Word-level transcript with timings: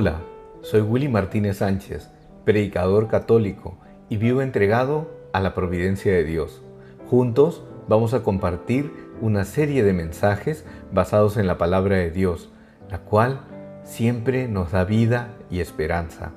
Hola, 0.00 0.20
soy 0.62 0.82
Willy 0.82 1.08
Martínez 1.08 1.56
Sánchez, 1.56 2.08
predicador 2.44 3.08
católico 3.08 3.78
y 4.08 4.16
vivo 4.16 4.42
entregado 4.42 5.10
a 5.32 5.40
la 5.40 5.56
providencia 5.56 6.12
de 6.12 6.22
Dios. 6.22 6.62
Juntos 7.10 7.64
vamos 7.88 8.14
a 8.14 8.22
compartir 8.22 8.92
una 9.20 9.44
serie 9.44 9.82
de 9.82 9.92
mensajes 9.92 10.64
basados 10.92 11.36
en 11.36 11.48
la 11.48 11.58
palabra 11.58 11.96
de 11.96 12.12
Dios, 12.12 12.48
la 12.88 12.98
cual 12.98 13.40
siempre 13.82 14.46
nos 14.46 14.70
da 14.70 14.84
vida 14.84 15.34
y 15.50 15.58
esperanza. 15.58 16.30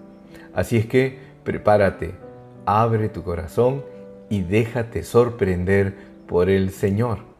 Así 0.55 0.78
es 0.78 0.87
que 0.87 1.19
prepárate, 1.43 2.15
abre 2.65 3.09
tu 3.09 3.21
corazón 3.21 3.86
y 4.28 4.41
déjate 4.41 5.04
sorprender 5.04 5.97
por 6.25 6.50
el 6.50 6.71
Señor. 6.71 7.30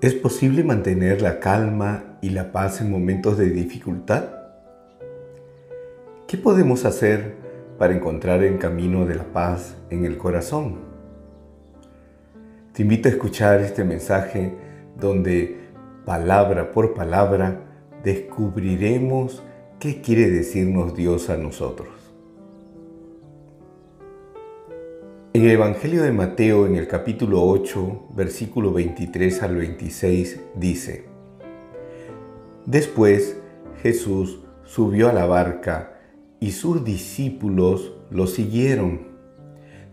¿Es 0.00 0.14
posible 0.14 0.64
mantener 0.64 1.20
la 1.20 1.40
calma 1.40 2.16
y 2.22 2.30
la 2.30 2.52
paz 2.52 2.80
en 2.80 2.90
momentos 2.90 3.36
de 3.36 3.50
dificultad? 3.50 4.30
¿Qué 6.26 6.38
podemos 6.38 6.86
hacer 6.86 7.34
para 7.78 7.94
encontrar 7.94 8.42
el 8.42 8.56
camino 8.56 9.04
de 9.04 9.16
la 9.16 9.24
paz 9.24 9.76
en 9.90 10.06
el 10.06 10.16
corazón? 10.16 10.78
Te 12.72 12.80
invito 12.80 13.10
a 13.10 13.12
escuchar 13.12 13.60
este 13.60 13.84
mensaje 13.84 14.54
donde 14.98 15.68
palabra 16.06 16.72
por 16.72 16.94
palabra 16.94 17.60
descubriremos 18.02 19.42
qué 19.78 20.00
quiere 20.00 20.30
decirnos 20.30 20.96
Dios 20.96 21.28
a 21.28 21.36
nosotros. 21.36 21.99
En 25.32 25.44
el 25.44 25.52
Evangelio 25.52 26.02
de 26.02 26.10
Mateo, 26.10 26.66
en 26.66 26.74
el 26.74 26.88
capítulo 26.88 27.44
8, 27.44 28.08
versículo 28.16 28.72
23 28.72 29.44
al 29.44 29.54
26, 29.58 30.40
dice, 30.56 31.04
Después 32.66 33.36
Jesús 33.80 34.40
subió 34.64 35.08
a 35.08 35.12
la 35.12 35.26
barca 35.26 36.00
y 36.40 36.50
sus 36.50 36.84
discípulos 36.84 37.92
lo 38.10 38.26
siguieron. 38.26 39.02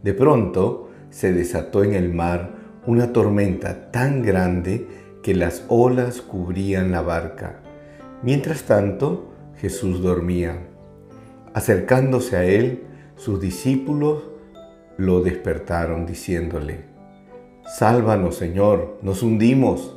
De 0.01 0.15
pronto 0.15 0.89
se 1.11 1.31
desató 1.33 1.83
en 1.83 1.93
el 1.93 2.11
mar 2.11 2.55
una 2.87 3.13
tormenta 3.13 3.91
tan 3.91 4.23
grande 4.23 4.87
que 5.21 5.35
las 5.35 5.65
olas 5.67 6.19
cubrían 6.19 6.89
la 6.89 7.03
barca. 7.03 7.59
Mientras 8.23 8.63
tanto, 8.63 9.29
Jesús 9.57 10.01
dormía. 10.01 10.67
Acercándose 11.53 12.37
a 12.37 12.43
él, 12.43 12.85
sus 13.17 13.39
discípulos 13.39 14.31
lo 14.97 15.21
despertaron 15.21 16.05
diciéndole, 16.05 16.81
Sálvanos, 17.77 18.37
Señor, 18.37 18.97
nos 19.01 19.23
hundimos. 19.23 19.95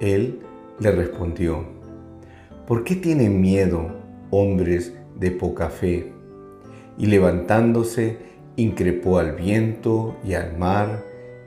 Él 0.00 0.40
le 0.78 0.90
respondió, 0.90 1.64
¿por 2.66 2.84
qué 2.84 2.96
tienen 2.96 3.40
miedo, 3.40 3.88
hombres 4.30 4.92
de 5.14 5.30
poca 5.30 5.70
fe? 5.70 6.12
Y 6.98 7.06
levantándose, 7.06 8.18
increpó 8.56 9.18
al 9.18 9.32
viento 9.32 10.16
y 10.24 10.34
al 10.34 10.58
mar, 10.58 11.04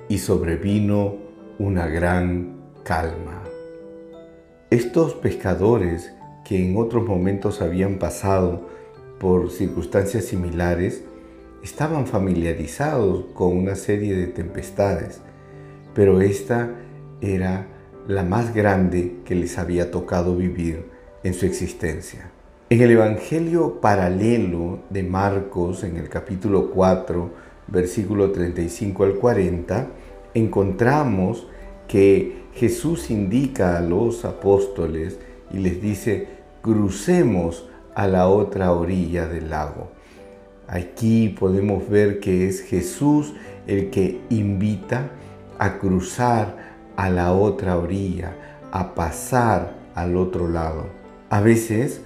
y 0.07 0.17
sobrevino 0.19 1.17
una 1.59 1.87
gran 1.87 2.55
calma. 2.83 3.43
Estos 4.71 5.13
pescadores 5.15 6.13
que 6.45 6.65
en 6.65 6.77
otros 6.77 7.05
momentos 7.05 7.61
habían 7.61 7.99
pasado 7.99 8.67
por 9.19 9.51
circunstancias 9.51 10.25
similares, 10.25 11.03
estaban 11.63 12.07
familiarizados 12.07 13.25
con 13.33 13.57
una 13.57 13.75
serie 13.75 14.15
de 14.15 14.27
tempestades, 14.27 15.21
pero 15.93 16.21
esta 16.21 16.75
era 17.21 17.67
la 18.07 18.23
más 18.23 18.53
grande 18.53 19.17
que 19.25 19.35
les 19.35 19.57
había 19.57 19.91
tocado 19.91 20.35
vivir 20.35 20.85
en 21.23 21.33
su 21.33 21.45
existencia. 21.45 22.31
En 22.69 22.81
el 22.81 22.91
Evangelio 22.91 23.81
paralelo 23.81 24.79
de 24.89 25.03
Marcos, 25.03 25.83
en 25.83 25.97
el 25.97 26.07
capítulo 26.07 26.71
4, 26.71 27.31
versículo 27.67 28.31
35 28.31 29.03
al 29.03 29.15
40, 29.15 29.87
encontramos 30.33 31.47
que 31.87 32.43
Jesús 32.53 33.09
indica 33.09 33.77
a 33.77 33.81
los 33.81 34.25
apóstoles 34.25 35.19
y 35.51 35.57
les 35.57 35.81
dice, 35.81 36.27
crucemos 36.61 37.67
a 37.95 38.07
la 38.07 38.27
otra 38.27 38.71
orilla 38.71 39.27
del 39.27 39.49
lago. 39.49 39.91
Aquí 40.69 41.29
podemos 41.29 41.89
ver 41.89 42.19
que 42.19 42.47
es 42.47 42.61
Jesús 42.61 43.33
el 43.65 43.89
que 43.89 44.21
invita 44.29 45.09
a 45.57 45.79
cruzar 45.79 46.57
a 46.95 47.09
la 47.09 47.33
otra 47.33 47.75
orilla, 47.75 48.35
a 48.71 48.93
pasar 48.93 49.73
al 49.95 50.15
otro 50.15 50.47
lado. 50.47 50.85
A 51.31 51.41
veces 51.41 52.01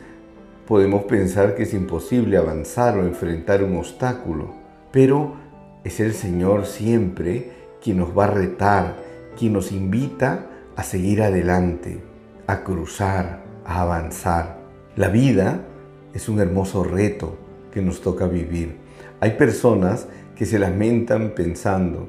podemos 0.66 1.04
pensar 1.04 1.56
que 1.56 1.64
es 1.64 1.74
imposible 1.74 2.38
avanzar 2.38 2.98
o 2.98 3.06
enfrentar 3.06 3.66
un 3.66 3.76
obstáculo, 3.76 4.54
pero 4.92 5.34
es 5.84 6.00
el 6.00 6.14
Señor 6.14 6.66
siempre 6.66 7.52
quien 7.84 7.98
nos 7.98 8.18
va 8.18 8.26
a 8.26 8.32
retar, 8.32 8.96
quien 9.38 9.52
nos 9.52 9.74
invita 9.74 10.48
a 10.78 10.84
seguir 10.84 11.22
adelante, 11.22 12.02
a 12.48 12.64
cruzar, 12.64 13.44
a 13.66 13.82
avanzar. 13.82 14.60
La 14.96 15.10
vida 15.10 15.66
es 16.14 16.30
un 16.30 16.40
hermoso 16.40 16.86
reto, 16.86 17.43
que 17.74 17.82
nos 17.82 18.02
toca 18.02 18.28
vivir. 18.28 18.78
Hay 19.20 19.32
personas 19.32 20.08
que 20.36 20.46
se 20.46 20.60
lamentan 20.60 21.34
pensando, 21.36 22.08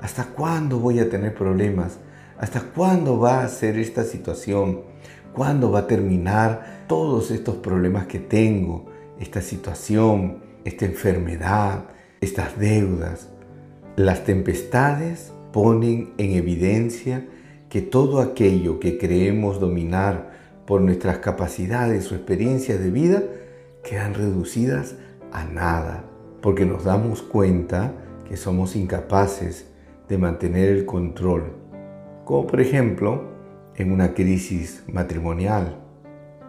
¿hasta 0.00 0.26
cuándo 0.26 0.78
voy 0.78 0.98
a 0.98 1.08
tener 1.08 1.34
problemas? 1.34 1.98
¿Hasta 2.38 2.60
cuándo 2.60 3.18
va 3.18 3.42
a 3.42 3.48
ser 3.48 3.78
esta 3.78 4.04
situación? 4.04 4.82
¿Cuándo 5.32 5.70
va 5.70 5.80
a 5.80 5.86
terminar 5.86 6.84
todos 6.86 7.30
estos 7.30 7.56
problemas 7.56 8.06
que 8.06 8.18
tengo? 8.18 8.86
Esta 9.18 9.40
situación, 9.40 10.42
esta 10.64 10.84
enfermedad, 10.84 11.84
estas 12.20 12.58
deudas. 12.58 13.28
Las 13.96 14.24
tempestades 14.24 15.32
ponen 15.50 16.12
en 16.18 16.32
evidencia 16.32 17.26
que 17.70 17.80
todo 17.80 18.20
aquello 18.20 18.80
que 18.80 18.98
creemos 18.98 19.60
dominar 19.60 20.30
por 20.66 20.82
nuestras 20.82 21.18
capacidades 21.18 22.12
o 22.12 22.14
experiencias 22.16 22.80
de 22.80 22.90
vida 22.90 23.22
quedan 23.82 24.14
reducidas 24.14 24.96
a 25.36 25.44
nada, 25.44 26.02
porque 26.40 26.64
nos 26.64 26.84
damos 26.84 27.20
cuenta 27.20 27.92
que 28.26 28.38
somos 28.38 28.74
incapaces 28.74 29.66
de 30.08 30.16
mantener 30.16 30.70
el 30.70 30.86
control, 30.86 31.52
como 32.24 32.46
por 32.46 32.60
ejemplo 32.60 33.24
en 33.76 33.92
una 33.92 34.14
crisis 34.14 34.82
matrimonial 34.90 35.76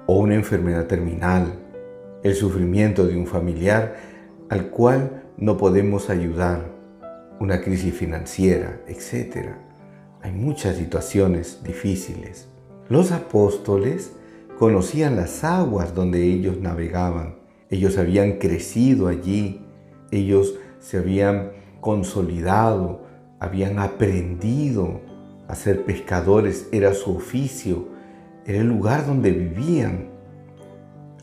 o 0.06 0.20
una 0.20 0.36
enfermedad 0.36 0.88
terminal, 0.88 1.60
el 2.24 2.34
sufrimiento 2.34 3.06
de 3.06 3.18
un 3.18 3.28
familiar 3.28 3.98
al 4.50 4.70
cual 4.70 5.24
no 5.36 5.58
podemos 5.58 6.10
ayudar, 6.10 6.72
una 7.42 7.62
crisis 7.62 7.94
financiera, 7.94 8.80
etc. 8.88 9.50
Hay 10.22 10.32
muchas 10.32 10.78
situaciones 10.78 11.62
difíciles. 11.62 12.48
Los 12.88 13.12
apóstoles 13.12 14.14
conocían 14.58 15.18
las 15.18 15.44
aguas 15.44 15.94
donde 15.94 16.24
ellos 16.24 16.58
navegaban 16.62 17.37
ellos 17.70 17.98
habían 17.98 18.34
crecido 18.34 19.08
allí, 19.08 19.62
ellos 20.12 20.56
se 20.80 20.98
habían 20.98 21.52
consolidado, 21.82 23.02
habían 23.40 23.80
aprendido 23.80 25.02
a 25.48 25.56
ser 25.56 25.84
pescadores, 25.84 26.68
era 26.72 26.94
su 26.94 27.16
oficio, 27.16 27.88
era 28.46 28.60
el 28.60 28.68
lugar 28.68 29.06
donde 29.06 29.32
vivían. 29.32 30.10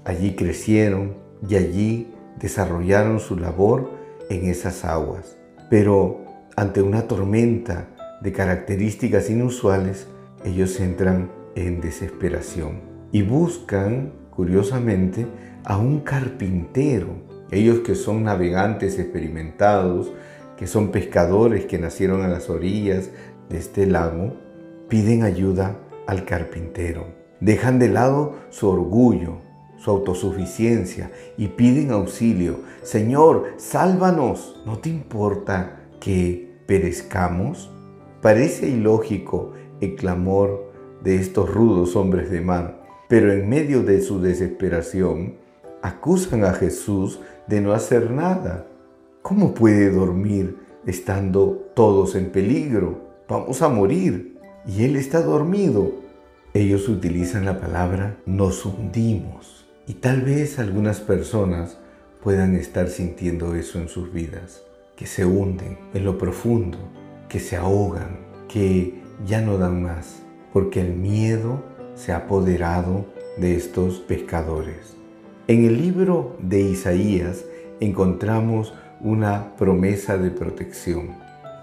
Allí 0.04 0.34
crecieron 0.34 1.14
y 1.48 1.56
allí 1.56 2.14
desarrollaron 2.38 3.20
su 3.20 3.36
labor 3.38 3.90
en 4.28 4.46
esas 4.46 4.84
aguas. 4.84 5.36
Pero 5.70 6.24
ante 6.56 6.82
una 6.82 7.08
tormenta 7.08 7.88
de 8.20 8.32
características 8.32 9.30
inusuales, 9.30 10.08
ellos 10.44 10.78
entran 10.80 11.30
en 11.54 11.80
desesperación 11.80 12.80
y 13.12 13.22
buscan, 13.22 14.12
curiosamente, 14.30 15.26
a 15.64 15.78
un 15.78 16.00
carpintero. 16.00 17.08
Ellos 17.50 17.80
que 17.80 17.94
son 17.94 18.24
navegantes 18.24 18.98
experimentados, 18.98 20.12
que 20.56 20.66
son 20.66 20.90
pescadores 20.90 21.66
que 21.66 21.78
nacieron 21.78 22.22
a 22.22 22.28
las 22.28 22.50
orillas 22.50 23.10
de 23.48 23.58
este 23.58 23.86
lago, 23.86 24.34
piden 24.88 25.22
ayuda 25.22 25.78
al 26.06 26.24
carpintero. 26.24 27.06
Dejan 27.40 27.78
de 27.78 27.88
lado 27.88 28.34
su 28.50 28.68
orgullo, 28.68 29.38
su 29.76 29.90
autosuficiencia 29.90 31.10
y 31.36 31.48
piden 31.48 31.90
auxilio. 31.90 32.60
Señor, 32.82 33.54
sálvanos. 33.56 34.62
¿No 34.64 34.78
te 34.78 34.88
importa 34.88 35.80
que 36.00 36.56
perezcamos? 36.66 37.70
Parece 38.22 38.68
ilógico 38.68 39.52
el 39.80 39.96
clamor 39.96 40.72
de 41.02 41.16
estos 41.16 41.52
rudos 41.52 41.96
hombres 41.96 42.30
de 42.30 42.40
mar, 42.40 42.82
pero 43.08 43.32
en 43.32 43.48
medio 43.48 43.82
de 43.82 44.00
su 44.00 44.22
desesperación, 44.22 45.43
acusan 45.84 46.44
a 46.46 46.54
Jesús 46.54 47.20
de 47.46 47.60
no 47.60 47.74
hacer 47.74 48.10
nada. 48.10 48.66
¿Cómo 49.20 49.52
puede 49.52 49.90
dormir 49.90 50.56
estando 50.86 51.70
todos 51.74 52.14
en 52.14 52.32
peligro? 52.32 53.02
Vamos 53.28 53.60
a 53.60 53.68
morir. 53.68 54.38
Y 54.66 54.84
él 54.84 54.96
está 54.96 55.20
dormido. 55.20 55.92
Ellos 56.54 56.88
utilizan 56.88 57.44
la 57.44 57.60
palabra 57.60 58.16
nos 58.24 58.64
hundimos. 58.64 59.66
Y 59.86 59.94
tal 59.94 60.22
vez 60.22 60.58
algunas 60.58 61.00
personas 61.00 61.76
puedan 62.22 62.56
estar 62.56 62.88
sintiendo 62.88 63.54
eso 63.54 63.78
en 63.78 63.88
sus 63.88 64.10
vidas, 64.10 64.62
que 64.96 65.06
se 65.06 65.26
hunden 65.26 65.76
en 65.92 66.06
lo 66.06 66.16
profundo, 66.16 66.78
que 67.28 67.40
se 67.40 67.56
ahogan, 67.56 68.20
que 68.48 69.02
ya 69.26 69.42
no 69.42 69.58
dan 69.58 69.82
más, 69.82 70.22
porque 70.50 70.80
el 70.80 70.94
miedo 70.94 71.62
se 71.94 72.12
ha 72.12 72.18
apoderado 72.18 73.04
de 73.36 73.54
estos 73.54 74.00
pescadores. 74.00 75.03
En 75.46 75.66
el 75.66 75.76
libro 75.76 76.38
de 76.40 76.62
Isaías 76.62 77.44
encontramos 77.78 78.72
una 79.02 79.54
promesa 79.56 80.16
de 80.16 80.30
protección. 80.30 81.10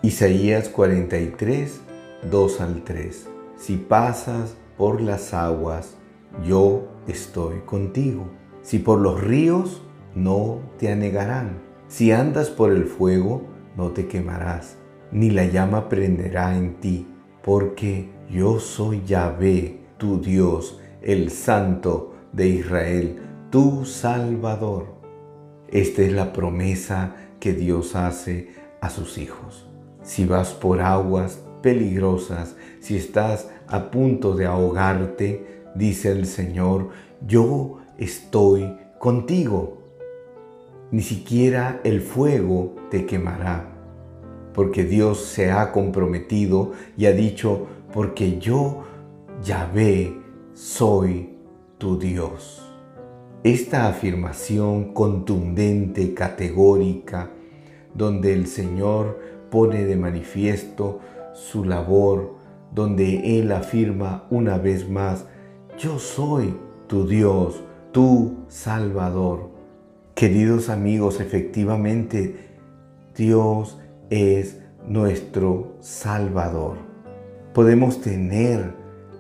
Isaías 0.04 0.70
43, 0.70 1.82
2 2.30 2.62
al 2.62 2.84
3. 2.84 3.28
Si 3.58 3.78
pasas 3.78 4.56
por 4.78 5.02
las 5.02 5.34
aguas, 5.34 5.96
yo 6.46 6.90
estoy 7.08 7.62
contigo. 7.66 8.30
Si 8.62 8.78
por 8.78 9.00
los 9.00 9.20
ríos, 9.20 9.82
no 10.14 10.60
te 10.78 10.92
anegarán. 10.92 11.58
Si 11.88 12.12
andas 12.12 12.52
por 12.52 12.72
el 12.72 12.86
fuego, 12.86 13.42
no 13.76 13.90
te 13.90 14.06
quemarás, 14.06 14.78
ni 15.12 15.32
la 15.32 15.46
llama 15.46 15.90
prenderá 15.90 16.56
en 16.56 16.76
ti, 16.76 17.08
porque 17.42 18.12
yo 18.30 18.60
soy 18.60 19.02
Yahvé, 19.08 19.80
tu 19.98 20.22
Dios, 20.22 20.80
el 21.02 21.32
Santo 21.32 22.14
de 22.32 22.48
Israel, 22.48 23.31
tu 23.52 23.86
Salvador. 23.86 24.88
Esta 25.68 26.02
es 26.02 26.14
la 26.14 26.34
promesa 26.34 27.16
que 27.40 27.54
Dios 27.54 27.96
hace 27.96 28.50
a 28.82 28.90
sus 28.90 29.18
hijos. 29.18 29.68
Si 30.02 30.26
vas 30.26 30.54
por 30.54 30.82
aguas 30.82 31.44
peligrosas, 31.62 32.56
si 32.80 32.96
estás 32.96 33.50
a 33.68 33.92
punto 33.92 34.36
de 34.36 34.48
ahogarte, 34.48 35.64
dice 35.76 36.12
el 36.12 36.26
Señor, 36.26 36.90
yo 37.28 37.80
estoy 37.98 38.74
contigo 38.98 39.82
ni 40.92 41.02
siquiera 41.02 41.80
el 41.86 42.02
fuego 42.02 42.76
te 42.90 43.06
quemará, 43.06 43.66
porque 44.54 44.84
Dios 44.84 45.20
se 45.24 45.50
ha 45.50 45.72
comprometido 45.72 46.74
y 46.98 47.06
ha 47.06 47.14
dicho, 47.14 47.68
porque 47.94 48.40
yo, 48.40 48.84
Yahvé, 49.42 50.18
soy 50.54 51.38
tu 51.78 51.98
Dios. 51.98 52.61
Esta 53.44 53.88
afirmación 53.88 54.94
contundente, 54.94 56.14
categórica, 56.14 57.32
donde 57.96 58.34
el 58.34 58.46
Señor 58.46 59.20
pone 59.50 59.84
de 59.84 59.96
manifiesto 59.96 61.00
su 61.34 61.66
labor, 61.66 62.36
donde 62.72 63.40
Él 63.40 63.52
afirma 63.52 64.28
una 64.30 64.60
vez 64.60 64.88
más, 64.88 65.26
yo 65.76 65.98
soy 65.98 66.56
tu 66.86 67.08
Dios, 67.08 67.64
tu 67.92 68.46
Salvador. 68.48 69.50
Queridos 70.14 70.70
amigos, 70.70 71.20
efectivamente 71.20 72.36
Dios 73.18 73.80
es 74.12 74.60
nuestro 74.88 75.78
Salvador. 75.80 76.78
Podemos 77.56 78.02
tener 78.02 78.72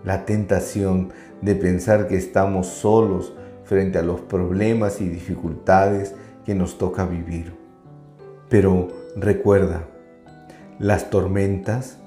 la 0.03 0.25
tentación 0.25 1.09
de 1.41 1.56
pensar 1.56 2.07
que 2.07 2.17
estamos 2.17 2.67
solos 2.67 3.33
frente 3.71 4.00
a 4.00 4.01
los 4.01 4.19
problemas 4.19 5.00
y 5.00 5.07
dificultades 5.07 6.13
que 6.45 6.53
nos 6.53 6.77
toca 6.77 7.06
vivir. 7.06 7.53
Pero 8.50 8.89
recuerda, 9.15 9.85
las 10.77 11.09
tormentas 11.09 11.97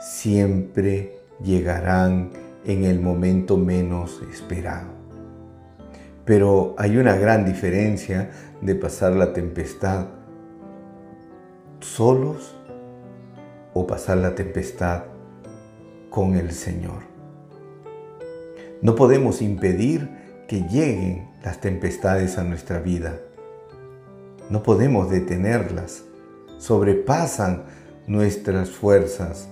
siempre 0.00 1.18
llegarán 1.44 2.30
en 2.64 2.84
el 2.84 2.98
momento 3.00 3.58
menos 3.58 4.22
esperado. 4.32 4.88
Pero 6.24 6.74
hay 6.78 6.96
una 6.96 7.14
gran 7.16 7.44
diferencia 7.44 8.30
de 8.62 8.74
pasar 8.74 9.12
la 9.12 9.34
tempestad 9.34 10.06
solos 11.80 12.56
o 13.74 13.86
pasar 13.86 14.16
la 14.16 14.34
tempestad 14.34 15.02
con 16.08 16.36
el 16.36 16.52
Señor. 16.52 17.02
No 18.80 18.94
podemos 18.94 19.42
impedir 19.42 20.24
que 20.46 20.62
lleguen 20.62 21.28
las 21.42 21.60
tempestades 21.60 22.38
a 22.38 22.44
nuestra 22.44 22.78
vida. 22.78 23.20
No 24.48 24.62
podemos 24.62 25.10
detenerlas. 25.10 26.04
Sobrepasan 26.58 27.64
nuestras 28.06 28.70
fuerzas. 28.70 29.48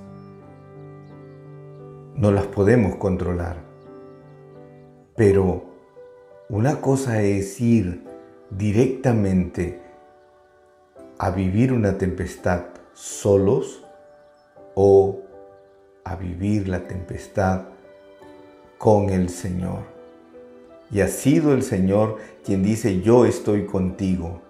No 2.14 2.30
las 2.30 2.46
podemos 2.46 2.96
controlar. 2.96 3.56
Pero 5.16 5.64
una 6.48 6.80
cosa 6.80 7.22
es 7.22 7.60
ir 7.60 8.04
directamente 8.50 9.80
a 11.18 11.30
vivir 11.30 11.72
una 11.72 11.98
tempestad 11.98 12.66
solos 12.92 13.84
o 14.74 15.20
a 16.04 16.16
vivir 16.16 16.68
la 16.68 16.86
tempestad 16.86 17.62
con 18.78 19.10
el 19.10 19.28
Señor. 19.28 19.93
Y 20.94 21.02
ha 21.02 21.08
sido 21.08 21.52
el 21.52 21.62
Señor 21.62 22.16
quien 22.42 22.62
dice, 22.62 23.02
yo 23.02 23.26
estoy 23.26 23.66
contigo. 23.66 24.40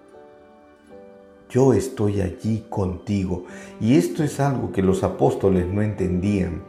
Yo 1.51 1.73
estoy 1.73 2.21
allí 2.21 2.67
contigo. 2.69 3.47
Y 3.81 3.97
esto 3.97 4.23
es 4.23 4.39
algo 4.39 4.71
que 4.71 4.83
los 4.83 5.03
apóstoles 5.03 5.67
no 5.67 5.83
entendían. 5.83 6.63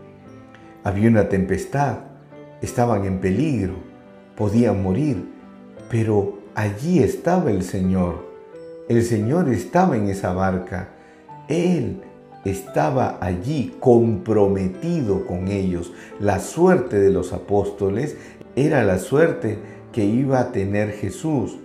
Había 0.84 1.10
una 1.10 1.30
tempestad, 1.30 2.00
estaban 2.62 3.06
en 3.06 3.20
peligro 3.20 3.96
podían 4.36 4.84
morir, 4.84 5.26
pero 5.90 6.40
allí 6.56 7.00
estaba 7.00 7.52
el 7.52 7.64
Señor. 7.64 8.26
El 8.90 9.04
Señor 9.04 9.50
estaba 9.50 9.98
en 9.98 10.10
esa 10.10 10.34
barca. 10.34 10.90
Él 11.48 12.02
estaba 12.44 13.18
allí 13.22 13.76
comprometido 13.80 15.26
con 15.26 15.48
ellos. 15.48 15.92
La 16.20 16.40
suerte 16.40 17.00
de 17.00 17.12
los 17.12 17.34
apóstoles 17.34 18.18
era 18.56 18.84
la 18.84 19.00
suerte 19.00 19.60
que 19.92 20.06
iba 20.06 20.40
a 20.40 20.52
tener 20.52 20.92
Jesús. 20.92 21.58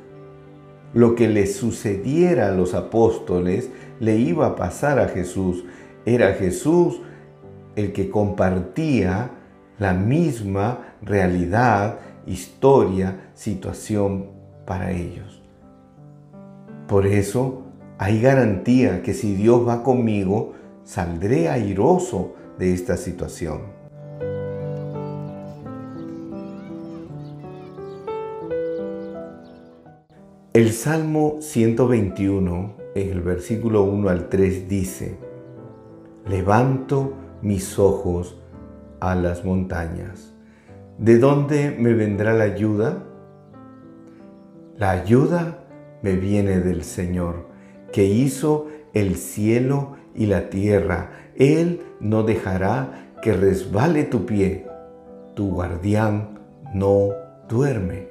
Lo 0.92 1.14
que 1.14 1.28
le 1.28 1.46
sucediera 1.46 2.48
a 2.48 2.52
los 2.52 2.74
apóstoles 2.74 3.70
le 4.00 4.16
iba 4.16 4.46
a 4.46 4.56
pasar 4.56 4.98
a 4.98 5.08
Jesús. 5.08 5.64
Era 6.04 6.34
Jesús 6.34 7.00
el 7.76 7.92
que 7.92 8.10
compartía 8.10 9.30
la 9.78 9.94
misma 9.94 10.96
realidad 11.02 11.98
historia, 12.26 13.30
situación 13.34 14.26
para 14.66 14.90
ellos. 14.90 15.42
Por 16.86 17.06
eso 17.06 17.62
hay 17.98 18.20
garantía 18.20 19.02
que 19.02 19.14
si 19.14 19.34
Dios 19.34 19.66
va 19.66 19.82
conmigo, 19.82 20.54
saldré 20.84 21.48
airoso 21.48 22.34
de 22.58 22.72
esta 22.72 22.96
situación. 22.96 23.79
El 30.52 30.72
Salmo 30.72 31.36
121, 31.38 32.74
en 32.96 33.10
el 33.10 33.20
versículo 33.20 33.84
1 33.84 34.08
al 34.08 34.28
3, 34.28 34.68
dice, 34.68 35.16
Levanto 36.28 37.12
mis 37.40 37.78
ojos 37.78 38.36
a 38.98 39.14
las 39.14 39.44
montañas 39.44 40.34
¿De 40.98 41.18
dónde 41.18 41.70
me 41.78 41.94
vendrá 41.94 42.32
la 42.32 42.42
ayuda? 42.42 43.04
La 44.76 44.90
ayuda 44.90 45.60
me 46.02 46.16
viene 46.16 46.58
del 46.58 46.82
Señor, 46.82 47.46
que 47.92 48.06
hizo 48.06 48.66
el 48.92 49.14
cielo 49.14 49.98
y 50.16 50.26
la 50.26 50.50
tierra. 50.50 51.12
Él 51.36 51.80
no 52.00 52.24
dejará 52.24 53.12
que 53.22 53.34
resbale 53.34 54.02
tu 54.02 54.26
pie. 54.26 54.66
Tu 55.36 55.48
guardián 55.48 56.40
no 56.74 57.10
duerme. 57.48 58.09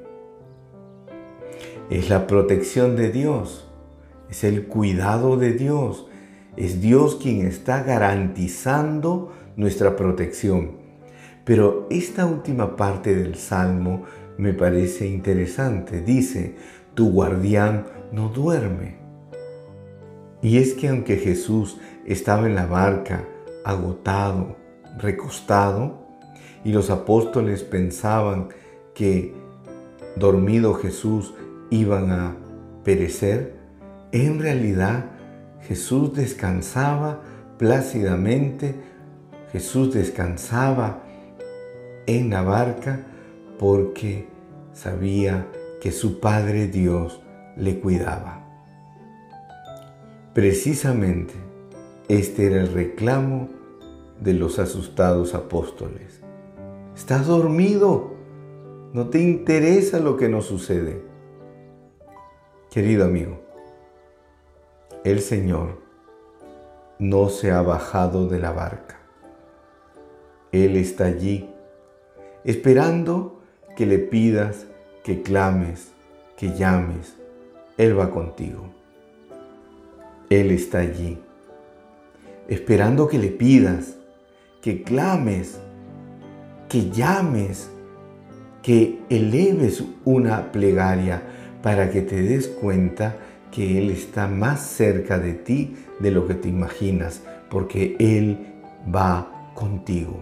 Es 1.89 2.09
la 2.09 2.27
protección 2.27 2.95
de 2.95 3.11
Dios, 3.11 3.67
es 4.29 4.43
el 4.43 4.67
cuidado 4.67 5.37
de 5.37 5.53
Dios. 5.53 6.05
Es 6.55 6.81
Dios 6.81 7.15
quien 7.15 7.45
está 7.45 7.83
garantizando 7.83 9.31
nuestra 9.55 9.95
protección. 9.95 10.77
Pero 11.45 11.87
esta 11.89 12.25
última 12.25 12.75
parte 12.75 13.15
del 13.15 13.35
Salmo 13.35 14.03
me 14.37 14.53
parece 14.53 15.07
interesante. 15.07 16.01
Dice, 16.01 16.55
tu 16.93 17.11
guardián 17.11 17.85
no 18.11 18.29
duerme. 18.29 18.97
Y 20.41 20.57
es 20.57 20.73
que 20.73 20.89
aunque 20.89 21.17
Jesús 21.17 21.77
estaba 22.05 22.45
en 22.45 22.55
la 22.55 22.65
barca, 22.65 23.25
agotado, 23.65 24.57
recostado, 24.97 26.07
y 26.63 26.71
los 26.71 26.89
apóstoles 26.89 27.63
pensaban 27.63 28.49
que 28.93 29.33
dormido 30.17 30.73
Jesús 30.73 31.33
iban 31.69 32.11
a 32.11 32.35
perecer, 32.83 33.57
En 34.11 34.39
realidad, 34.39 35.05
Jesús 35.61 36.15
descansaba 36.15 37.21
plácidamente, 37.59 38.73
Jesús 39.51 39.93
descansaba 39.93 41.03
en 42.07 42.31
la 42.31 42.41
barca 42.41 43.05
porque 43.59 44.27
sabía 44.73 45.45
que 45.79 45.91
su 45.91 46.19
Padre 46.19 46.67
Dios 46.67 47.21
le 47.55 47.79
cuidaba. 47.79 48.43
Precisamente 50.33 51.33
este 52.07 52.47
era 52.47 52.61
el 52.61 52.73
reclamo 52.73 53.49
de 54.19 54.33
los 54.33 54.57
asustados 54.57 55.35
apóstoles. 55.35 56.21
Estás 56.95 57.27
dormido, 57.27 58.15
no 58.93 59.09
te 59.09 59.21
interesa 59.21 59.99
lo 59.99 60.17
que 60.17 60.29
nos 60.29 60.45
sucede. 60.45 61.08
Querido 62.71 63.05
amigo, 63.05 63.39
el 65.03 65.21
Señor 65.21 65.79
no 66.99 67.29
se 67.29 67.49
ha 67.49 67.63
bajado 67.63 68.27
de 68.27 68.37
la 68.37 68.51
barca. 68.51 68.99
Él 70.51 70.77
está 70.77 71.05
allí, 71.05 71.49
esperando 72.43 73.41
que 73.75 73.87
le 73.87 73.97
pidas, 73.97 74.67
que 75.03 75.23
clames, 75.23 75.93
que 76.37 76.53
llames. 76.53 77.15
Él 77.75 77.97
va 77.97 78.11
contigo. 78.11 78.69
Él 80.29 80.51
está 80.51 80.77
allí, 80.77 81.17
esperando 82.47 83.07
que 83.07 83.17
le 83.17 83.29
pidas, 83.29 83.95
que 84.61 84.83
clames, 84.83 85.59
que 86.67 86.91
llames, 86.91 87.71
que 88.61 88.99
eleves 89.09 89.83
una 90.05 90.51
plegaria 90.51 91.23
para 91.61 91.91
que 91.91 92.01
te 92.01 92.21
des 92.21 92.47
cuenta 92.47 93.17
que 93.51 93.79
Él 93.79 93.89
está 93.89 94.27
más 94.27 94.61
cerca 94.61 95.17
de 95.19 95.33
ti 95.33 95.75
de 95.99 96.11
lo 96.11 96.27
que 96.27 96.35
te 96.35 96.47
imaginas, 96.47 97.23
porque 97.49 97.95
Él 97.99 98.37
va 98.93 99.51
contigo. 99.55 100.17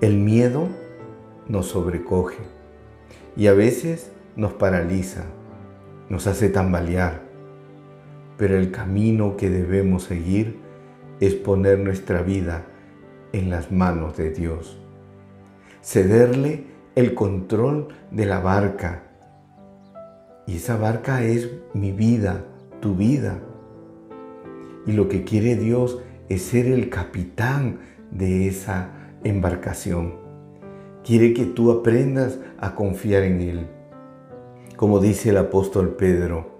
El 0.00 0.16
miedo 0.16 0.68
nos 1.48 1.66
sobrecoge 1.66 2.38
y 3.36 3.46
a 3.46 3.52
veces 3.52 4.10
nos 4.36 4.52
paraliza, 4.52 5.24
nos 6.08 6.26
hace 6.26 6.48
tambalear, 6.48 7.22
pero 8.36 8.56
el 8.56 8.70
camino 8.70 9.36
que 9.36 9.50
debemos 9.50 10.04
seguir 10.04 10.56
es 11.20 11.34
poner 11.34 11.78
nuestra 11.78 12.22
vida 12.22 12.64
en 13.32 13.50
las 13.50 13.70
manos 13.70 14.16
de 14.16 14.30
Dios, 14.30 14.78
cederle 15.82 16.71
el 16.94 17.14
control 17.14 17.88
de 18.10 18.26
la 18.26 18.40
barca 18.40 19.02
y 20.46 20.56
esa 20.56 20.76
barca 20.76 21.22
es 21.22 21.48
mi 21.72 21.92
vida, 21.92 22.44
tu 22.80 22.94
vida. 22.94 23.38
Y 24.86 24.92
lo 24.92 25.08
que 25.08 25.24
quiere 25.24 25.56
Dios 25.56 26.00
es 26.28 26.42
ser 26.42 26.66
el 26.66 26.90
capitán 26.90 27.78
de 28.10 28.48
esa 28.48 28.90
embarcación. 29.22 30.16
Quiere 31.04 31.32
que 31.32 31.44
tú 31.44 31.70
aprendas 31.70 32.38
a 32.58 32.74
confiar 32.74 33.22
en 33.22 33.40
Él. 33.40 33.66
Como 34.76 34.98
dice 34.98 35.30
el 35.30 35.36
apóstol 35.36 35.90
Pedro, 35.96 36.58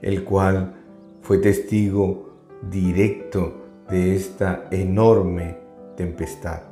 el 0.00 0.24
cual 0.24 0.74
fue 1.20 1.38
testigo 1.38 2.30
directo 2.70 3.66
de 3.90 4.16
esta 4.16 4.64
enorme 4.70 5.58
tempestad. 5.96 6.62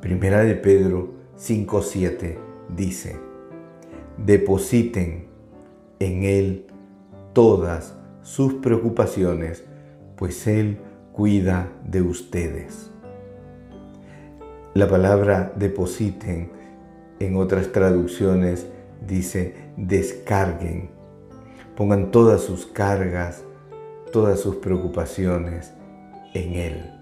Primera 0.00 0.40
de 0.42 0.56
Pedro 0.56 1.15
5.7 1.38 2.38
dice, 2.74 3.16
depositen 4.16 5.26
en 5.98 6.24
Él 6.24 6.66
todas 7.34 7.94
sus 8.22 8.54
preocupaciones, 8.54 9.64
pues 10.16 10.46
Él 10.46 10.78
cuida 11.12 11.70
de 11.84 12.00
ustedes. 12.00 12.90
La 14.72 14.88
palabra 14.88 15.52
depositen 15.56 16.50
en 17.18 17.36
otras 17.36 17.70
traducciones 17.70 18.66
dice 19.06 19.54
descarguen, 19.76 20.90
pongan 21.76 22.10
todas 22.10 22.40
sus 22.40 22.66
cargas, 22.66 23.44
todas 24.10 24.40
sus 24.40 24.56
preocupaciones 24.56 25.72
en 26.32 26.54
Él. 26.54 26.95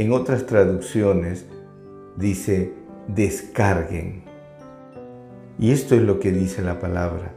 En 0.00 0.12
otras 0.12 0.46
traducciones 0.46 1.44
dice 2.16 2.72
descarguen. 3.06 4.22
Y 5.58 5.72
esto 5.72 5.94
es 5.94 6.00
lo 6.00 6.20
que 6.20 6.32
dice 6.32 6.62
la 6.62 6.80
palabra. 6.80 7.34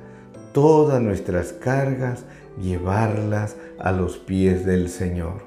Todas 0.54 1.02
nuestras 1.02 1.52
cargas, 1.52 2.24
llevarlas 2.62 3.58
a 3.80 3.92
los 3.92 4.16
pies 4.18 4.66
del 4.66 4.88
Señor. 4.88 5.44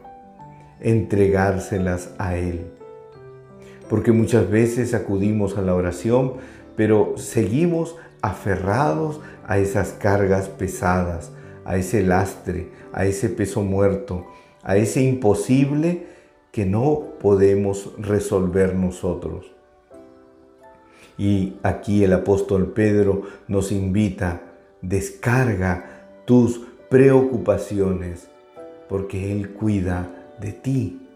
Entregárselas 0.78 2.10
a 2.18 2.36
Él. 2.36 2.66
Porque 3.88 4.12
muchas 4.12 4.50
veces 4.50 4.92
acudimos 4.92 5.56
a 5.56 5.62
la 5.62 5.74
oración, 5.74 6.34
pero 6.76 7.14
seguimos 7.16 7.96
aferrados 8.20 9.22
a 9.46 9.56
esas 9.56 9.92
cargas 9.92 10.50
pesadas, 10.50 11.32
a 11.64 11.78
ese 11.78 12.02
lastre, 12.02 12.68
a 12.92 13.06
ese 13.06 13.30
peso 13.30 13.62
muerto, 13.62 14.26
a 14.62 14.76
ese 14.76 15.00
imposible 15.00 16.14
que 16.56 16.64
no 16.64 17.02
podemos 17.20 17.92
resolver 17.98 18.74
nosotros. 18.74 19.44
Y 21.18 21.58
aquí 21.62 22.02
el 22.02 22.14
apóstol 22.14 22.72
Pedro 22.72 23.24
nos 23.46 23.72
invita, 23.72 24.40
descarga 24.80 26.06
tus 26.24 26.62
preocupaciones, 26.88 28.28
porque 28.88 29.32
Él 29.32 29.50
cuida 29.50 30.08
de 30.40 30.52
ti. 30.52 31.06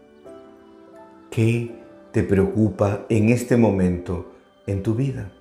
¿Qué 1.31 1.71
te 2.11 2.21
preocupa 2.21 3.07
en 3.09 3.29
este 3.29 3.57
momento 3.57 4.33
en 4.67 4.83
tu 4.83 4.93
vida? 4.93 5.31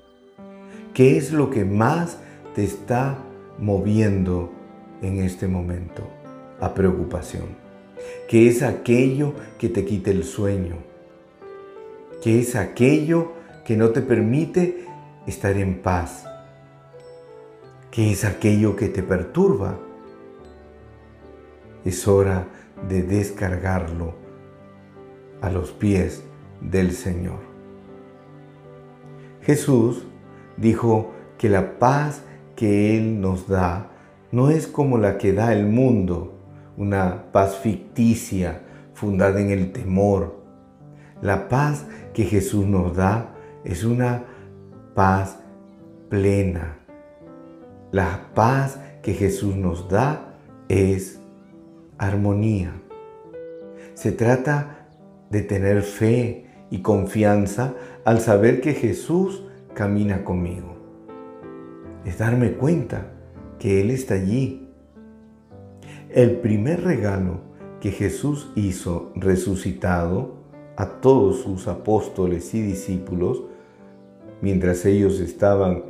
¿Qué 0.95 1.19
es 1.19 1.31
lo 1.31 1.51
que 1.51 1.67
más 1.67 2.17
te 2.55 2.65
está 2.65 3.19
moviendo 3.59 4.51
en 5.03 5.19
este 5.19 5.47
momento 5.47 6.09
a 6.59 6.73
preocupación? 6.73 7.70
Que 8.29 8.49
es 8.49 8.63
aquello 8.63 9.35
que 9.59 9.69
te 9.69 9.85
quite 9.85 10.11
el 10.11 10.25
sueño, 10.25 10.77
que 12.23 12.41
es 12.41 12.57
aquello 12.57 13.33
que 13.65 13.77
no 13.77 13.91
te 13.91 14.01
permite 14.03 14.87
estar 15.27 15.57
en 15.57 15.81
paz, 15.83 16.25
que 17.91 18.13
es 18.13 18.25
aquello 18.25 18.77
que 18.77 18.89
te 18.89 19.03
perturba. 19.03 19.79
Es 21.85 22.07
hora 22.07 22.47
de 22.89 23.03
descargarlo 23.03 24.15
a 25.41 25.51
los 25.51 25.73
pies 25.73 26.23
del 26.61 26.93
Señor. 26.93 27.41
Jesús 29.43 30.07
dijo 30.57 31.13
que 31.39 31.49
la 31.49 31.79
paz 31.79 32.23
que 32.55 32.97
Él 32.97 33.21
nos 33.21 33.49
da 33.49 33.91
no 34.33 34.51
es 34.51 34.67
como 34.67 34.99
la 34.99 35.19
que 35.19 35.33
da 35.33 35.53
el 35.53 35.67
mundo, 35.67 36.40
una 36.77 37.33
paz 37.33 37.57
ficticia 37.57 38.63
fundada 38.95 39.41
en 39.41 39.51
el 39.51 39.73
temor. 39.73 40.41
La 41.23 41.49
paz 41.49 41.87
que 42.15 42.25
Jesús 42.25 42.67
nos 42.67 42.97
da 42.97 43.35
es 43.65 43.85
una 43.85 44.25
paz 44.95 45.39
plena. 46.09 46.79
La 47.93 48.31
paz 48.35 48.79
que 49.03 49.15
Jesús 49.15 49.57
nos 49.57 49.89
da 49.89 50.37
es 50.69 51.21
armonía. 51.99 52.73
Se 53.95 54.13
trata 54.13 54.89
de 55.31 55.43
tener 55.43 55.83
fe 55.83 56.47
y 56.71 56.83
confianza 56.83 57.75
al 58.05 58.21
saber 58.21 58.61
que 58.61 58.75
Jesús 58.75 59.45
camina 59.75 60.25
conmigo. 60.25 60.77
Es 62.05 62.19
darme 62.19 62.53
cuenta 62.53 63.13
que 63.59 63.81
Él 63.81 63.91
está 63.91 64.15
allí 64.15 64.60
el 66.13 66.39
primer 66.39 66.83
regalo 66.83 67.41
que 67.81 67.93
Jesús 67.93 68.51
hizo 68.57 69.13
resucitado 69.15 70.35
a 70.77 71.01
todos 71.01 71.43
sus 71.43 71.69
apóstoles 71.69 72.53
y 72.55 72.63
discípulos, 72.63 73.45
mientras 74.41 74.85
ellos 74.87 75.21
estaban 75.21 75.85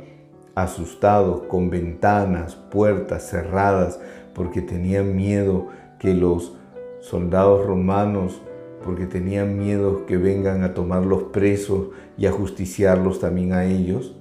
asustados 0.53 1.43
con 1.43 1.69
ventanas, 1.69 2.55
puertas 2.55 3.29
cerradas, 3.29 3.99
porque 4.35 4.61
tenían 4.61 5.15
miedo 5.15 5.67
que 5.99 6.13
los 6.13 6.55
soldados 6.99 7.65
romanos, 7.65 8.41
porque 8.83 9.07
tenían 9.07 9.57
miedo 9.57 10.05
que 10.05 10.17
vengan 10.17 10.63
a 10.63 10.73
tomarlos 10.73 11.23
presos 11.31 11.89
y 12.17 12.27
a 12.27 12.31
justiciarlos 12.31 13.19
también 13.19 13.53
a 13.53 13.65
ellos. 13.65 14.15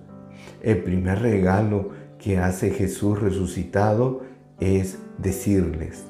El 0.63 0.83
primer 0.83 1.21
regalo 1.21 1.91
que 2.19 2.39
hace 2.39 2.71
Jesús 2.71 3.21
resucitado 3.21 4.21
es 4.61 4.99
decirles, 5.21 6.05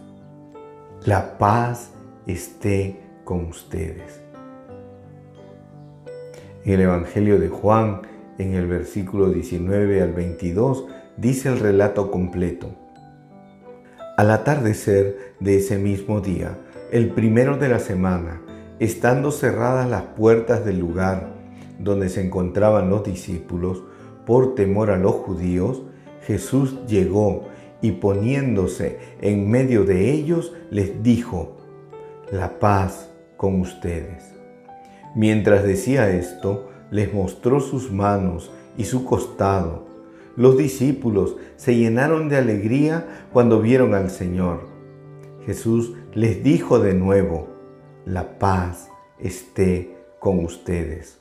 la 1.05 1.39
paz 1.39 1.91
esté 2.27 3.01
con 3.25 3.47
ustedes. 3.47 4.21
En 6.65 6.75
el 6.75 6.81
Evangelio 6.83 7.39
de 7.39 7.49
Juan, 7.49 8.03
en 8.39 8.55
el 8.55 8.67
versículo 8.67 9.31
19 9.31 10.03
al 10.03 10.13
22, 10.13 10.87
dice 11.17 11.49
el 11.49 11.59
relato 11.59 12.11
completo. 12.11 12.71
Al 14.17 14.31
atardecer 14.31 15.35
de 15.41 15.57
ese 15.57 15.79
mismo 15.79 16.21
día, 16.21 16.59
el 16.93 17.11
primero 17.11 17.57
de 17.57 17.69
la 17.69 17.79
semana, 17.79 18.43
estando 18.79 19.31
cerradas 19.31 19.89
las 19.89 20.03
puertas 20.03 20.65
del 20.65 20.79
lugar 20.79 21.35
donde 21.79 22.09
se 22.11 22.25
encontraban 22.25 22.91
los 22.91 23.05
discípulos, 23.05 23.83
por 24.27 24.55
temor 24.55 24.91
a 24.91 24.99
los 24.99 25.15
judíos, 25.15 25.83
Jesús 26.27 26.79
llegó 26.87 27.49
y 27.83 27.93
poniéndose 27.93 28.99
en 29.21 29.51
medio 29.51 29.85
de 29.85 30.11
ellos, 30.13 30.53
les 30.71 31.03
dijo, 31.03 31.57
la 32.31 32.59
paz 32.59 33.11
con 33.37 33.61
ustedes. 33.61 34.35
Mientras 35.15 35.65
decía 35.65 36.11
esto, 36.11 36.69
les 36.91 37.13
mostró 37.13 37.61
sus 37.61 37.91
manos 37.91 38.53
y 38.77 38.85
su 38.85 39.05
costado. 39.05 39.87
Los 40.37 40.57
discípulos 40.57 41.37
se 41.57 41.77
llenaron 41.77 42.29
de 42.29 42.37
alegría 42.37 43.27
cuando 43.33 43.61
vieron 43.61 43.95
al 43.95 44.11
Señor. 44.11 44.69
Jesús 45.45 45.95
les 46.15 46.43
dijo 46.43 46.79
de 46.79 46.95
nuevo, 46.95 47.49
la 48.05 48.39
paz 48.39 48.89
esté 49.19 49.97
con 50.19 50.45
ustedes. 50.45 51.19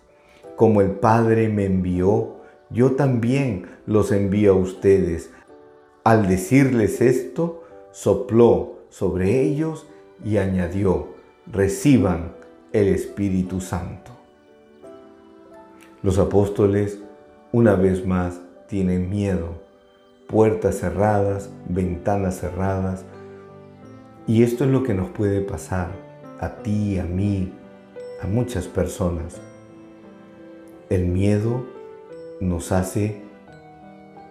Como 0.56 0.82
el 0.82 0.92
Padre 0.92 1.50
me 1.50 1.66
envió, 1.66 2.36
yo 2.70 2.92
también 2.92 3.66
los 3.86 4.12
envío 4.12 4.54
a 4.54 4.58
ustedes. 4.58 5.32
Al 6.04 6.28
decirles 6.28 7.02
esto, 7.02 7.64
sopló 7.92 8.80
sobre 8.90 9.42
ellos 9.42 9.86
y 10.24 10.38
añadió, 10.38 11.10
reciban 11.46 12.34
el 12.72 12.88
Espíritu 12.88 13.62
Santo. 13.62 14.12
Los 16.02 16.18
apóstoles 16.18 17.00
una 17.52 17.76
vez 17.76 18.06
más 18.06 18.40
tienen 18.68 19.10
miedo, 19.10 19.62
puertas 20.28 20.80
cerradas, 20.80 21.50
ventanas 21.68 22.40
cerradas, 22.40 23.04
y 24.28 24.44
esto 24.44 24.64
es 24.64 24.70
lo 24.70 24.84
que 24.84 24.94
nos 24.94 25.10
puede 25.10 25.42
pasar 25.42 25.90
a 26.40 26.62
ti, 26.62 27.00
a 27.00 27.04
mí, 27.04 27.52
a 28.22 28.28
muchas 28.28 28.68
personas. 28.68 29.42
El 30.90 31.08
miedo 31.08 31.66
nos 32.40 32.72
hace 32.72 33.22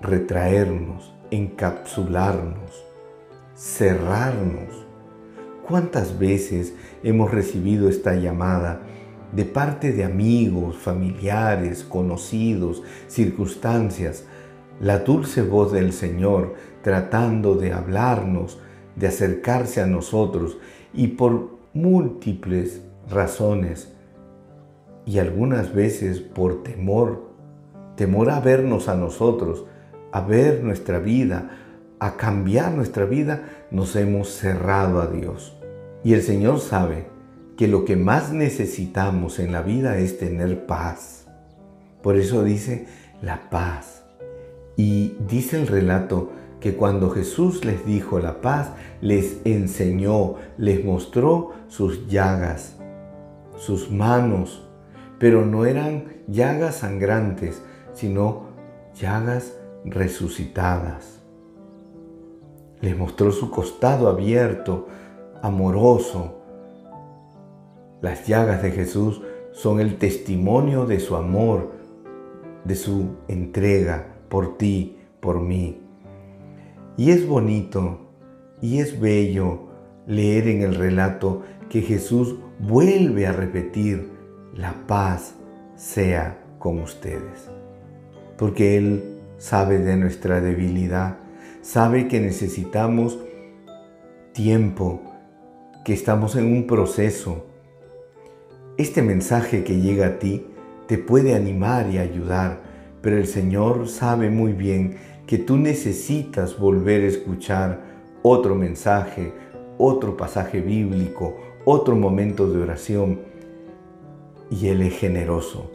retraernos, 0.00 1.12
encapsularnos, 1.30 2.84
cerrarnos. 3.54 4.86
¿Cuántas 5.66 6.18
veces 6.18 6.74
hemos 7.02 7.30
recibido 7.30 7.88
esta 7.88 8.14
llamada 8.14 8.80
de 9.32 9.44
parte 9.44 9.92
de 9.92 10.04
amigos, 10.04 10.76
familiares, 10.76 11.84
conocidos, 11.84 12.82
circunstancias? 13.06 14.24
La 14.80 15.00
dulce 15.00 15.42
voz 15.42 15.72
del 15.72 15.92
Señor 15.92 16.54
tratando 16.82 17.54
de 17.56 17.72
hablarnos, 17.72 18.58
de 18.96 19.08
acercarse 19.08 19.82
a 19.82 19.86
nosotros 19.86 20.58
y 20.94 21.08
por 21.08 21.58
múltiples 21.74 22.82
razones 23.10 23.92
y 25.04 25.18
algunas 25.18 25.74
veces 25.74 26.20
por 26.20 26.62
temor, 26.62 27.22
temor 27.96 28.30
a 28.30 28.40
vernos 28.40 28.88
a 28.88 28.94
nosotros, 28.94 29.64
a 30.12 30.20
ver 30.20 30.62
nuestra 30.62 30.98
vida, 30.98 31.50
a 31.98 32.16
cambiar 32.16 32.72
nuestra 32.72 33.04
vida, 33.04 33.66
nos 33.70 33.96
hemos 33.96 34.28
cerrado 34.28 35.00
a 35.00 35.06
Dios. 35.08 35.56
Y 36.04 36.14
el 36.14 36.22
Señor 36.22 36.60
sabe 36.60 37.06
que 37.56 37.68
lo 37.68 37.84
que 37.84 37.96
más 37.96 38.32
necesitamos 38.32 39.38
en 39.38 39.52
la 39.52 39.62
vida 39.62 39.98
es 39.98 40.18
tener 40.18 40.66
paz. 40.66 41.26
Por 42.02 42.16
eso 42.16 42.44
dice 42.44 42.86
la 43.20 43.50
paz. 43.50 44.04
Y 44.76 45.16
dice 45.28 45.60
el 45.60 45.66
relato 45.66 46.30
que 46.60 46.74
cuando 46.74 47.10
Jesús 47.10 47.64
les 47.64 47.84
dijo 47.84 48.20
la 48.20 48.40
paz, 48.40 48.70
les 49.00 49.38
enseñó, 49.44 50.36
les 50.56 50.84
mostró 50.84 51.52
sus 51.66 52.06
llagas, 52.08 52.76
sus 53.56 53.90
manos, 53.90 54.64
pero 55.18 55.44
no 55.44 55.66
eran 55.66 56.04
llagas 56.28 56.76
sangrantes, 56.76 57.60
sino 57.92 58.46
llagas 58.94 59.57
resucitadas. 59.84 61.22
Les 62.80 62.96
mostró 62.96 63.32
su 63.32 63.50
costado 63.50 64.08
abierto, 64.08 64.86
amoroso. 65.42 66.34
Las 68.00 68.26
llagas 68.26 68.62
de 68.62 68.70
Jesús 68.70 69.20
son 69.52 69.80
el 69.80 69.98
testimonio 69.98 70.86
de 70.86 71.00
su 71.00 71.16
amor, 71.16 71.72
de 72.64 72.76
su 72.76 73.16
entrega 73.26 74.06
por 74.28 74.56
ti, 74.56 74.98
por 75.20 75.40
mí. 75.40 75.80
Y 76.96 77.10
es 77.10 77.26
bonito 77.26 77.98
y 78.60 78.78
es 78.78 79.00
bello 79.00 79.68
leer 80.06 80.48
en 80.48 80.62
el 80.62 80.74
relato 80.74 81.42
que 81.68 81.82
Jesús 81.82 82.36
vuelve 82.58 83.26
a 83.26 83.32
repetir, 83.32 84.10
la 84.54 84.74
paz 84.86 85.34
sea 85.76 86.42
con 86.58 86.80
ustedes. 86.80 87.50
Porque 88.36 88.76
Él 88.76 89.17
sabe 89.38 89.78
de 89.78 89.96
nuestra 89.96 90.40
debilidad, 90.40 91.18
sabe 91.62 92.08
que 92.08 92.20
necesitamos 92.20 93.18
tiempo, 94.32 95.00
que 95.84 95.94
estamos 95.94 96.36
en 96.36 96.52
un 96.52 96.66
proceso. 96.66 97.46
Este 98.76 99.00
mensaje 99.00 99.64
que 99.64 99.80
llega 99.80 100.06
a 100.06 100.18
ti 100.18 100.46
te 100.86 100.98
puede 100.98 101.34
animar 101.34 101.88
y 101.90 101.98
ayudar, 101.98 102.60
pero 103.00 103.16
el 103.16 103.26
Señor 103.26 103.88
sabe 103.88 104.30
muy 104.30 104.52
bien 104.52 104.96
que 105.26 105.38
tú 105.38 105.56
necesitas 105.56 106.58
volver 106.58 107.02
a 107.02 107.08
escuchar 107.08 107.80
otro 108.22 108.54
mensaje, 108.54 109.32
otro 109.76 110.16
pasaje 110.16 110.60
bíblico, 110.60 111.36
otro 111.64 111.94
momento 111.96 112.50
de 112.50 112.62
oración. 112.62 113.20
Y 114.50 114.68
Él 114.68 114.82
es 114.82 114.98
generoso. 114.98 115.70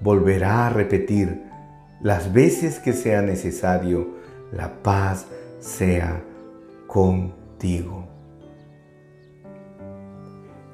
Volverá 0.00 0.66
a 0.66 0.70
repetir 0.70 1.42
las 2.00 2.32
veces 2.32 2.78
que 2.78 2.92
sea 2.92 3.22
necesario, 3.22 4.08
la 4.52 4.82
paz 4.82 5.26
sea 5.58 6.22
contigo. 6.86 8.06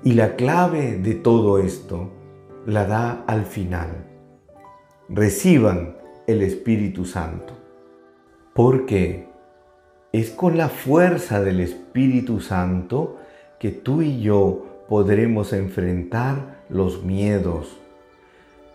Y 0.02 0.12
la 0.12 0.36
clave 0.36 0.98
de 0.98 1.14
todo 1.14 1.58
esto 1.58 2.10
la 2.66 2.86
da 2.86 3.24
al 3.26 3.46
final. 3.46 4.06
Reciban 5.08 5.96
el 6.26 6.42
Espíritu 6.42 7.04
Santo. 7.04 7.54
Porque 8.54 9.28
es 10.12 10.30
con 10.30 10.56
la 10.56 10.68
fuerza 10.68 11.42
del 11.42 11.60
Espíritu 11.60 12.40
Santo 12.40 13.16
que 13.58 13.70
tú 13.70 14.02
y 14.02 14.20
yo 14.20 14.84
podremos 14.88 15.52
enfrentar 15.52 16.64
los 16.68 17.02
miedos. 17.02 17.80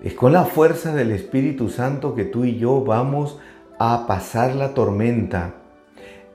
Es 0.01 0.13
con 0.13 0.31
la 0.31 0.45
fuerza 0.45 0.95
del 0.95 1.11
Espíritu 1.11 1.67
Santo 1.67 2.15
que 2.15 2.23
tú 2.23 2.45
y 2.45 2.57
yo 2.57 2.85
vamos 2.85 3.37
a 3.79 4.07
pasar 4.07 4.55
la 4.55 4.73
tormenta. 4.73 5.55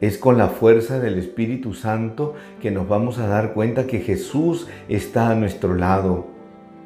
Es 0.02 0.18
con 0.18 0.36
la 0.36 0.48
fuerza 0.48 0.98
del 0.98 1.16
Espíritu 1.16 1.72
Santo 1.72 2.34
que 2.60 2.70
nos 2.70 2.86
vamos 2.86 3.18
a 3.18 3.26
dar 3.26 3.54
cuenta 3.54 3.86
que 3.86 4.00
Jesús 4.00 4.68
está 4.90 5.30
a 5.30 5.34
nuestro 5.34 5.74
lado, 5.74 6.26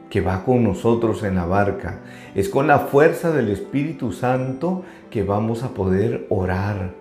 que 0.09 0.21
va 0.21 0.45
con 0.45 0.63
nosotros 0.63 1.25
en 1.25 1.35
la 1.35 1.47
barca. 1.47 1.99
Es 2.37 2.49
con 2.49 2.69
la 2.69 2.79
fuerza 2.79 3.33
del 3.33 3.49
Espíritu 3.49 4.13
Santo 4.13 4.85
que 5.11 5.25
vamos 5.25 5.65
a 5.65 5.71
poder 5.71 6.27
orar. 6.29 6.95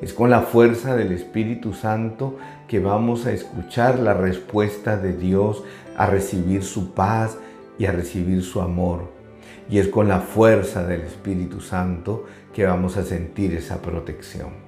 Es 0.00 0.14
con 0.14 0.30
la 0.30 0.42
fuerza 0.42 0.94
del 0.94 1.10
Espíritu 1.10 1.72
Santo 1.72 2.36
que 2.68 2.78
vamos 2.78 3.26
a 3.26 3.32
escuchar 3.32 3.98
la 3.98 4.14
respuesta 4.14 4.96
de 4.96 5.12
Dios, 5.12 5.64
a 5.96 6.06
recibir 6.06 6.62
su 6.62 6.94
paz 6.94 7.36
y 7.80 7.86
a 7.86 7.90
recibir 7.90 8.44
su 8.44 8.60
amor. 8.60 9.23
Y 9.68 9.78
es 9.78 9.88
con 9.88 10.08
la 10.08 10.20
fuerza 10.20 10.86
del 10.86 11.02
Espíritu 11.02 11.60
Santo 11.60 12.26
que 12.52 12.64
vamos 12.64 12.96
a 12.96 13.02
sentir 13.02 13.54
esa 13.54 13.80
protección 13.80 14.64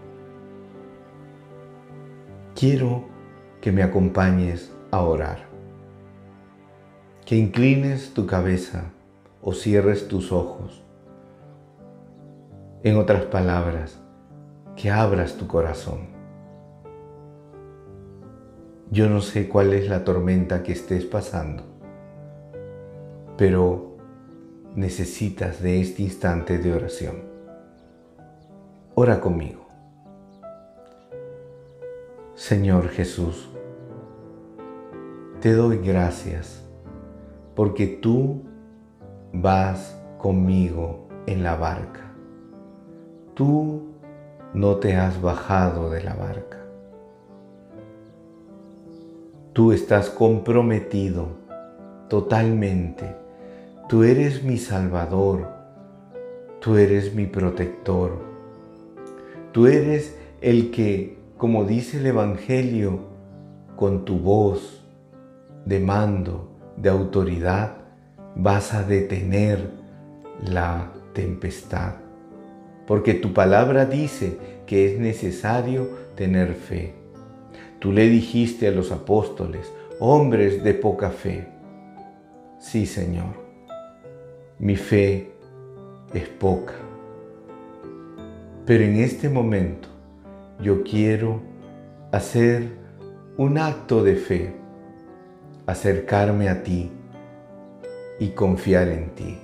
quiero 2.57 3.05
que 3.61 3.71
me 3.71 3.83
acompañes 3.83 4.73
a 4.91 5.03
orar. 5.03 5.47
Que 7.27 7.37
inclines 7.37 8.15
tu 8.15 8.27
cabeza 8.27 8.93
o 9.43 9.53
cierres 9.53 10.09
tus 10.09 10.33
ojos. 10.33 10.83
En 12.83 12.97
otras 12.97 13.25
palabras, 13.25 14.01
que 14.75 14.91
abras 14.91 15.37
tu 15.37 15.47
corazón. 15.47 16.17
Yo 18.91 19.11
no 19.11 19.21
sé 19.21 19.49
cuál 19.49 19.73
es 19.75 19.89
la 19.89 20.05
tormenta 20.05 20.63
que 20.63 20.73
estés 20.73 21.05
pasando, 21.05 21.65
pero 23.37 23.96
necesitas 24.77 25.62
de 25.62 25.81
este 25.81 26.03
instante 26.03 26.59
de 26.59 26.73
oración. 26.73 27.17
Ora 28.95 29.21
conmigo. 29.21 29.67
Señor 32.35 32.89
Jesús, 32.89 33.49
te 35.41 35.55
doy 35.55 35.79
gracias 35.79 36.62
porque 37.55 37.87
tú 37.87 38.43
vas 39.33 39.99
conmigo 40.19 41.09
en 41.27 41.43
la 41.43 41.57
barca. 41.57 42.12
Tú 43.35 43.95
no 44.53 44.77
te 44.77 44.97
has 44.97 45.21
bajado 45.21 45.91
de 45.91 46.03
la 46.03 46.15
barca. 46.15 46.59
Tú 49.55 49.73
estás 49.73 50.11
comprometido 50.11 51.29
totalmente. 52.09 53.26
Tú 53.88 54.03
eres 54.03 54.42
mi 54.42 54.59
Salvador. 54.59 55.46
Tú 56.61 56.77
eres 56.77 57.14
mi 57.14 57.27
protector. 57.27 58.18
Tú 59.53 59.68
eres 59.68 60.18
el 60.40 60.72
que, 60.72 61.18
como 61.37 61.64
dice 61.64 61.99
el 61.99 62.07
Evangelio, 62.07 62.99
con 63.77 64.05
tu 64.05 64.18
voz 64.18 64.83
de 65.64 65.79
mando, 65.79 66.51
de 66.77 66.88
autoridad, 66.88 67.77
vas 68.35 68.75
a 68.75 68.83
detener 68.83 69.70
la 70.42 70.90
tempestad. 71.12 71.94
Porque 72.88 73.14
tu 73.14 73.33
palabra 73.33 73.87
dice 73.87 74.37
que 74.66 74.92
es 74.92 74.99
necesario 74.99 75.90
tener 76.16 76.55
fe. 76.55 76.94
Tú 77.79 77.92
le 77.92 78.09
dijiste 78.09 78.66
a 78.66 78.72
los 78.72 78.90
apóstoles, 78.90 79.72
hombres 80.01 80.64
de 80.64 80.75
poca 80.75 81.11
fe, 81.11 81.46
sí 82.59 82.87
Señor, 82.87 83.46
mi 84.59 84.77
fe 84.77 85.33
es 86.14 86.29
poca, 86.29 86.73
pero 88.64 88.85
en 88.85 88.97
este 88.97 89.29
momento 89.29 89.88
yo 90.62 90.83
quiero 90.83 91.42
hacer 92.11 92.71
un 93.37 93.59
acto 93.59 94.03
de 94.03 94.16
fe, 94.16 94.55
acercarme 95.66 96.49
a 96.49 96.62
ti 96.62 96.90
y 98.19 98.29
confiar 98.31 98.88
en 98.88 99.11
ti. 99.11 99.38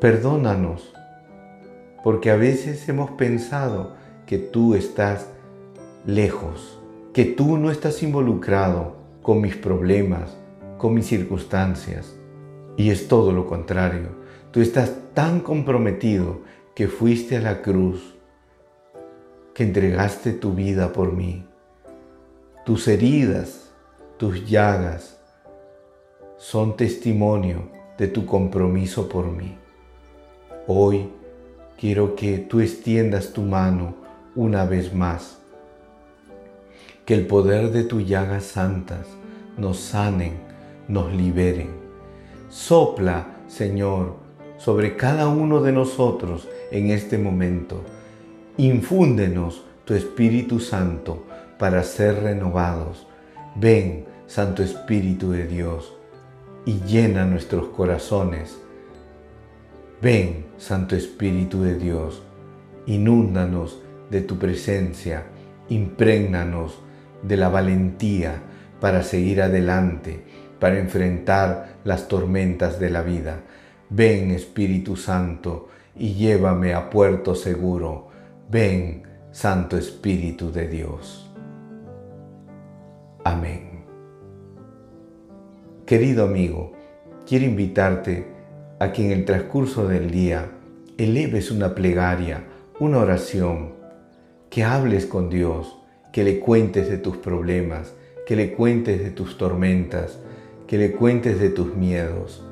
Perdónanos, 0.00 0.94
porque 2.02 2.30
a 2.30 2.36
veces 2.36 2.88
hemos 2.88 3.10
pensado 3.10 3.94
que 4.24 4.38
tú 4.38 4.74
estás 4.74 5.28
lejos, 6.06 6.80
que 7.12 7.26
tú 7.26 7.58
no 7.58 7.70
estás 7.70 8.02
involucrado 8.02 8.96
con 9.20 9.42
mis 9.42 9.56
problemas, 9.56 10.34
con 10.78 10.94
mis 10.94 11.06
circunstancias. 11.06 12.16
Y 12.76 12.90
es 12.90 13.08
todo 13.08 13.32
lo 13.32 13.46
contrario. 13.46 14.10
Tú 14.50 14.60
estás 14.60 14.92
tan 15.14 15.40
comprometido 15.40 16.40
que 16.74 16.88
fuiste 16.88 17.36
a 17.36 17.40
la 17.40 17.62
cruz, 17.62 18.14
que 19.54 19.62
entregaste 19.62 20.32
tu 20.32 20.52
vida 20.52 20.92
por 20.92 21.12
mí. 21.12 21.46
Tus 22.64 22.88
heridas, 22.88 23.72
tus 24.18 24.48
llagas, 24.48 25.18
son 26.36 26.76
testimonio 26.76 27.70
de 27.96 28.08
tu 28.08 28.26
compromiso 28.26 29.08
por 29.08 29.26
mí. 29.26 29.56
Hoy 30.66 31.08
quiero 31.78 32.14
que 32.14 32.38
tú 32.38 32.60
extiendas 32.60 33.32
tu 33.32 33.42
mano 33.42 33.94
una 34.34 34.64
vez 34.64 34.92
más. 34.92 35.38
Que 37.06 37.14
el 37.14 37.26
poder 37.26 37.70
de 37.70 37.84
tus 37.84 38.06
llagas 38.06 38.44
santas 38.44 39.06
nos 39.56 39.78
sanen, 39.78 40.34
nos 40.88 41.12
liberen. 41.12 41.70
Sopla, 42.48 43.26
Señor, 43.48 44.16
sobre 44.58 44.96
cada 44.96 45.28
uno 45.28 45.62
de 45.62 45.72
nosotros 45.72 46.48
en 46.70 46.90
este 46.90 47.18
momento. 47.18 47.82
Infúndenos 48.56 49.64
tu 49.84 49.94
Espíritu 49.94 50.60
Santo 50.60 51.24
para 51.58 51.82
ser 51.82 52.22
renovados. 52.22 53.06
Ven, 53.54 54.04
Santo 54.26 54.62
Espíritu 54.62 55.30
de 55.30 55.46
Dios, 55.46 55.94
y 56.64 56.80
llena 56.80 57.24
nuestros 57.24 57.68
corazones. 57.68 58.58
Ven, 60.02 60.46
Santo 60.58 60.96
Espíritu 60.96 61.62
de 61.62 61.78
Dios, 61.78 62.22
inúndanos 62.86 63.80
de 64.10 64.20
tu 64.20 64.38
presencia, 64.38 65.24
imprégnanos 65.68 66.78
de 67.22 67.36
la 67.36 67.48
valentía 67.48 68.42
para 68.80 69.02
seguir 69.02 69.40
adelante, 69.42 70.24
para 70.66 70.80
enfrentar 70.80 71.76
las 71.84 72.08
tormentas 72.08 72.80
de 72.80 72.90
la 72.90 73.02
vida. 73.02 73.38
Ven 73.88 74.32
Espíritu 74.32 74.96
Santo 74.96 75.68
y 75.94 76.14
llévame 76.14 76.74
a 76.74 76.90
puerto 76.90 77.36
seguro. 77.36 78.08
Ven 78.50 79.04
Santo 79.30 79.78
Espíritu 79.78 80.50
de 80.50 80.66
Dios. 80.66 81.30
Amén. 83.22 83.84
Querido 85.86 86.24
amigo, 86.24 86.72
quiero 87.28 87.44
invitarte 87.44 88.26
a 88.80 88.90
que 88.90 89.06
en 89.06 89.12
el 89.12 89.24
transcurso 89.24 89.86
del 89.86 90.10
día 90.10 90.50
eleves 90.98 91.52
una 91.52 91.76
plegaria, 91.76 92.42
una 92.80 92.98
oración 92.98 93.74
que 94.50 94.64
hables 94.64 95.06
con 95.06 95.30
Dios, 95.30 95.78
que 96.12 96.24
le 96.24 96.40
cuentes 96.40 96.88
de 96.88 96.98
tus 96.98 97.18
problemas, 97.18 97.94
que 98.26 98.34
le 98.34 98.52
cuentes 98.52 98.98
de 98.98 99.12
tus 99.12 99.38
tormentas, 99.38 100.18
que 100.66 100.78
le 100.78 100.92
cuentes 100.92 101.40
de 101.40 101.50
tus 101.50 101.74
miedos 101.74 102.44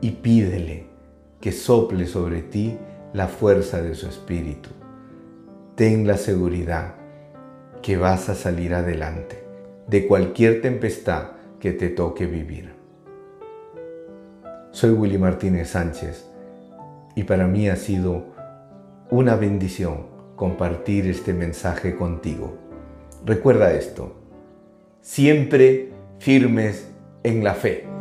y 0.00 0.10
pídele 0.12 0.86
que 1.40 1.52
sople 1.52 2.06
sobre 2.06 2.42
ti 2.42 2.78
la 3.12 3.28
fuerza 3.28 3.82
de 3.82 3.94
su 3.94 4.06
espíritu. 4.06 4.70
Ten 5.74 6.06
la 6.06 6.16
seguridad 6.16 6.94
que 7.82 7.96
vas 7.96 8.28
a 8.28 8.34
salir 8.34 8.74
adelante 8.74 9.42
de 9.88 10.06
cualquier 10.06 10.60
tempestad 10.60 11.32
que 11.60 11.72
te 11.72 11.88
toque 11.88 12.26
vivir. 12.26 12.74
Soy 14.70 14.90
Willy 14.90 15.18
Martínez 15.18 15.70
Sánchez 15.70 16.28
y 17.14 17.24
para 17.24 17.46
mí 17.46 17.68
ha 17.68 17.76
sido 17.76 18.26
una 19.10 19.36
bendición 19.36 20.06
compartir 20.36 21.06
este 21.06 21.32
mensaje 21.32 21.96
contigo. 21.96 22.58
Recuerda 23.24 23.72
esto, 23.72 24.14
siempre 25.00 25.92
firmes 26.18 26.88
en 27.26 27.42
la 27.42 27.54
fe. 27.54 27.95